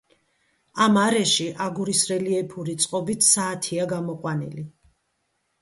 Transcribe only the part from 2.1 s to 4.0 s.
რელიეფური წყობით საათია